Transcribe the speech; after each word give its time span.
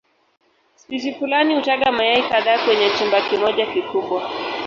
Spishi 0.75 1.13
fulani 1.13 1.55
hutaga 1.55 1.91
mayai 1.91 2.23
kadhaa 2.29 2.65
kwenye 2.65 2.89
chumba 2.99 3.21
kimoja 3.21 3.65
kikubwa. 3.65 4.29